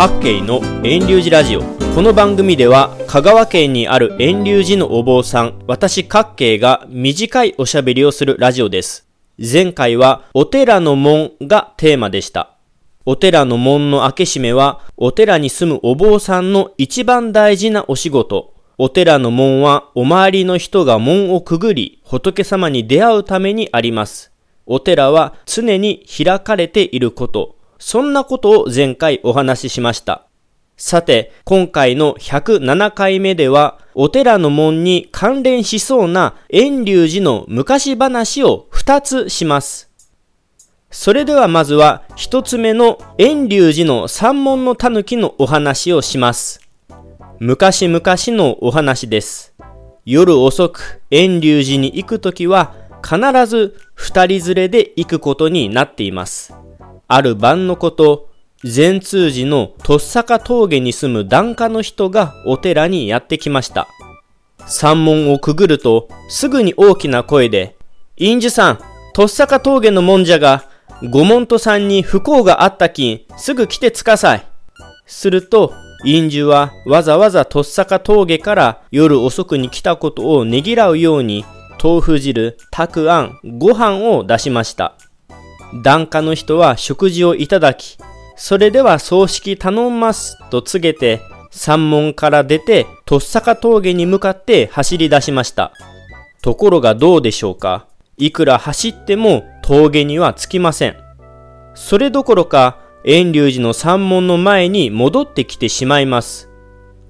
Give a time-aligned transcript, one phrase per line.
[0.00, 1.60] 各県の遠流寺ラジオ。
[1.94, 9.06] この番組では香川県にある遠流寺のお坊さん私各慶が短いおしゃべりをするラジオです。
[9.36, 12.56] 前回はお寺の門がテーマでした。
[13.04, 18.54] お寺の門の開け閉めはお寺に住むお坊さんの一番大事なお仕事。
[18.78, 24.32] お寺の門はお周りの人が門をくぐり仏様に出会うためにあります。
[24.64, 27.59] お寺は常に開かれていること。
[27.80, 30.26] そんなことを前回お話ししました。
[30.76, 39.90] さて、今回の107回目では、お寺の門に関連しそうな遠隆寺の昔話を2つします。
[40.90, 46.60] それではまずは1つ目の遠隆寺の三門の狸のお話をします。
[47.38, 49.54] 昔々のお話です。
[50.04, 56.54] 夜遅く遠隆寺に行くときは必ず二人連れで行くことになっています。
[57.12, 58.28] ある晩のこと、
[58.62, 63.88] 善通寺のとっさか峠に住む檀家の人がお寺にやってきました。
[64.68, 67.74] 山門をくぐると、すぐに大きな声で、
[68.16, 68.78] 院主さん、
[69.12, 70.68] とっさか峠のもんじゃが、
[71.10, 74.46] ご門徒さんに不幸があったきん、すぐ来てつかさい。
[75.04, 75.72] すると、
[76.04, 81.44] 院主はわざわざとっさか峠から夜遅くに来たことをねぎらうように、
[81.82, 84.94] 豆腐汁、たくあん、ご飯を出しました。
[85.74, 87.96] 檀家の人は食事をいただき、
[88.36, 95.72] それでは葬式頼んますと告げて、山門から出て、とっさか峠に向かって走り出しました。
[96.42, 100.96] ところがどうでしょうかいくら走っても峠には着きません。
[101.74, 106.50] それどころか、遠隆寺の山門の前に戻ってきてしまいます。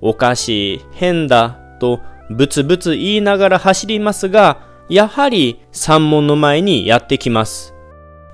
[0.00, 4.58] おかしい、変だ、とブツブツ言いながら走りますが、
[4.88, 7.74] やはり山門の前にやってきます。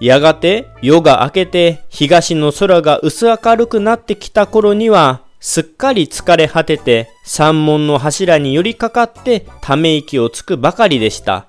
[0.00, 11.46] やがて夜が明けて東の空が薄明るくなってきた頃にはすっかり疲れ果てて山門の柱に寄りかかってため息をつくばかりでした。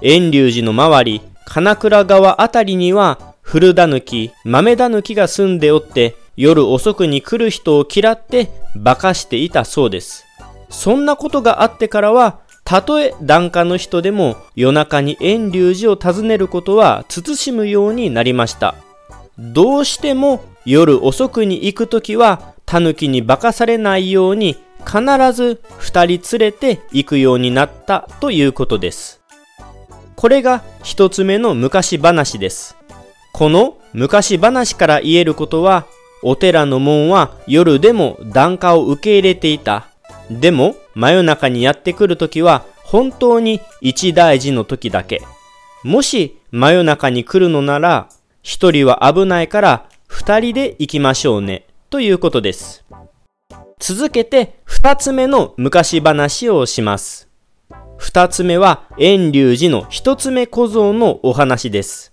[0.00, 10.24] 遠隆寺の周り、金倉川あたりには古田抜き、豆田抜きが住んでおって夜遅くに来る人を嫌って馬鹿していたそうです。
[10.70, 18.76] そんなことがあってからはたとえ檀家の人でも夜中に遠隆寺を訪ねることは慎むようになりました。
[19.36, 25.00] どうしても夜遅くに行くときは狸に化かされないように必
[25.32, 29.20] ず二人連れて行くようになったということです。
[30.14, 32.76] これが一つ目の昔話です。
[33.32, 35.86] この昔話から言えることは、
[36.22, 39.88] お寺の門は夜でも檀家を受け入れていた。
[40.30, 45.22] でも、真夜中にやってくるときは、本当に一大事の時だけ。
[45.82, 48.10] もし、真夜中に来るのなら、
[48.42, 51.64] 一人は危ないから、二人で行きましょうね。
[51.88, 52.84] ということです。
[53.78, 57.30] 続けて、二つ目の昔話をします。
[57.96, 62.12] 二つ目は、遠隆寺の一つ目小僧のお話です。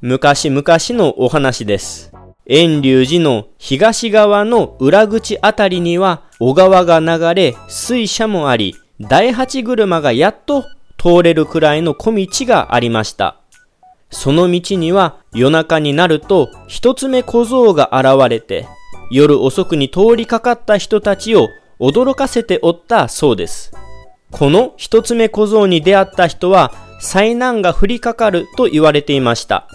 [0.00, 2.11] 昔々のお話です。
[2.46, 10.64] 遠隆寺の東側の裏口あたりには小川が流れ水車もあり大八車がやっと
[10.98, 13.36] 通れるくらいの小道がありました。
[14.10, 18.68] その道には夜中になると一つ目小僧が現れて
[19.10, 21.48] 夜遅くに通りかかった人たちを
[21.80, 23.72] 驚かせておったそうです。
[24.30, 29.68] この一つ目小僧に出会った人は災難が降りかかると言われていました。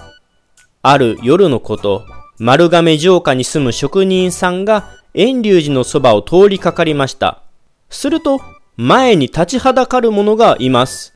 [0.81, 2.06] ある夜のこと
[2.39, 7.41] 丸亀城下に住む職人さんが遠隆寺のそばを通りかかりました。
[7.89, 8.39] すると、
[8.75, 11.15] 前に立ちはだかる者がいます。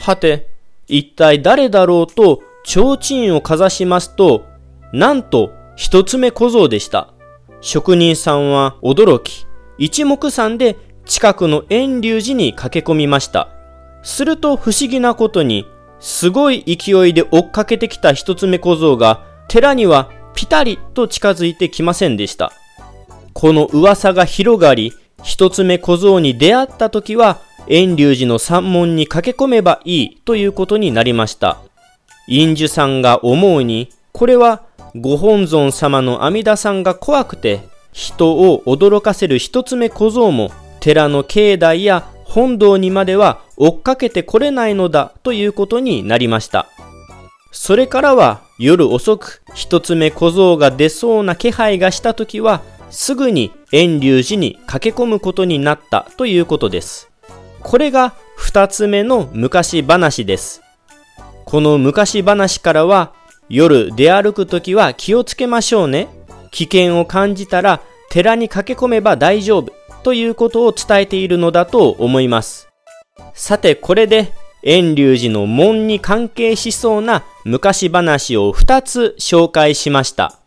[0.00, 0.48] はて、
[0.86, 4.44] 一体誰だろうと、提灯をかざしますと、
[4.92, 7.14] なんと、一つ目小僧でした。
[7.62, 9.46] 職人さんは驚き、
[9.78, 10.76] 一目散で
[11.06, 13.48] 近くの遠隆寺に駆け込みました。
[14.02, 15.66] すると不思議なことに、
[15.98, 22.52] すごい勢いで追っかけてきた一つ目小僧が、寺にはピタリと近づいてきませんでした。
[23.32, 24.92] この噂が広がり、
[25.24, 31.58] 一つ目小僧に出会った時は、遠隆寺の山門に駆け込めばいいということになりました。
[32.28, 34.62] 院主さんが思うに、これは
[34.94, 37.62] ご本尊様の阿弥陀さんが怖くて、
[37.92, 46.68] 人を驚かせる一つ目小僧も、寺の境内や本堂にまでは追っかけてこれないのだということになりました。
[47.50, 57.10] それからは夜遅く一つ目小僧が出そうな気配がした時はすぐに遠隆寺に駆け込むことになったということです。
[57.60, 60.62] これが二つ目の昔話です。
[61.44, 63.12] この昔話からは
[63.48, 66.08] 夜出歩く時は気をつけましょうね。
[66.50, 69.72] 危険を感じたら寺に駆け込めば大丈夫
[70.02, 72.68] ということを伝えているのだと思います。
[73.34, 74.32] さてこれで
[74.62, 80.38] 遠隆寺の門に関係しそうな昔話を2つ紹介しました。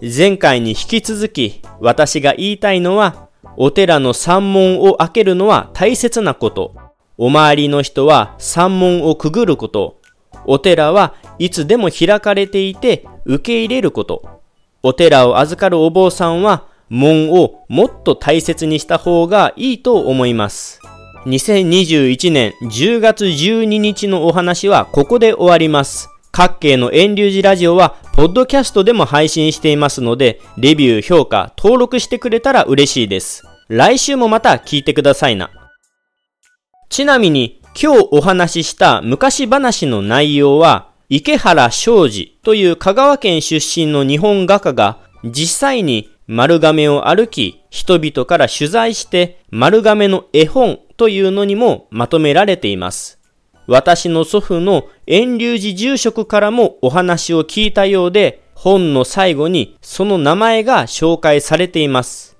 [0.00, 6.74] 前回に引き続き私が言いたいのはお寺の山門を開けるのは大切なこと。
[7.18, 10.00] お周りの人は山門をくぐること。
[10.46, 14.40] お寺はいつでも開かれていて受け入れること。
[14.82, 20.81] お寺を預かるお坊さんは門をもっと大切にした方がいいと思います。
[21.26, 26.08] 2021年10月12日のお話はここで終わります。
[26.32, 33.44] 各系の遠流寺ラジオは、ポッドキャストでも配信していますので、レビュー、評価、登録してくれたら嬉しいです。
[33.68, 35.50] 来週もまた聞いてくださいな。
[36.88, 53.18] ちなみに、今日お話しした昔話の内容は、池原昌司という香川県出身の日本画家が実際に丸亀を歩き、人々から取材して丸亀の絵本というのにもまとめられています。
[53.66, 62.36] 私の祖父の遠流寺住職からもお話を聞いたようで、本の最後にその名前が紹介されています。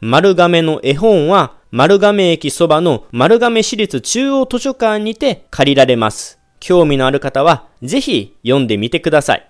[0.00, 6.38] 丸亀の絵本は丸亀駅そばの丸亀市立中央図書館にて借りられます。
[6.60, 9.48] 興味のある方はぜひ読んでみてください。